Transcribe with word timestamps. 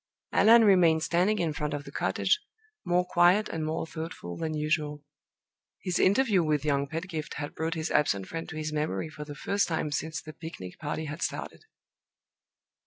Allan 0.33 0.63
remained 0.63 1.03
standing 1.03 1.37
in 1.37 1.53
front 1.53 1.75
of 1.75 1.83
the 1.83 1.91
cottage, 1.91 2.39
more 2.83 3.05
quiet 3.05 3.47
and 3.49 3.63
more 3.63 3.85
thoughtful 3.85 4.35
than 4.35 4.55
usual. 4.55 5.03
His 5.83 5.99
interview 5.99 6.41
with 6.41 6.65
young 6.65 6.87
Pedgift 6.87 7.35
had 7.35 7.53
brought 7.53 7.75
his 7.75 7.91
absent 7.91 8.27
friend 8.27 8.49
to 8.49 8.57
his 8.57 8.73
memory 8.73 9.09
for 9.09 9.25
the 9.25 9.35
first 9.35 9.67
time 9.67 9.91
since 9.91 10.19
the 10.19 10.33
picnic 10.33 10.79
party 10.79 11.05
had 11.05 11.21
started. 11.21 11.65